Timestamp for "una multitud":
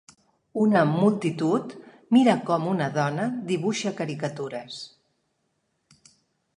0.61-1.75